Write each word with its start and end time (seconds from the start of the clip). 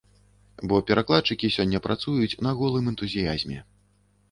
Бо 0.71 0.79
перакладчыкі 0.87 1.51
сёння 1.57 1.83
працуюць 1.87 2.39
на 2.49 2.55
голым 2.63 2.91
энтузіязме. 2.95 3.63